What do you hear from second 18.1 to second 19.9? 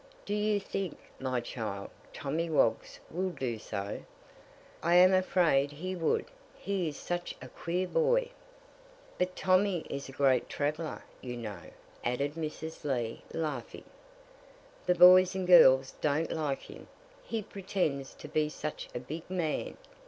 to be such a big man.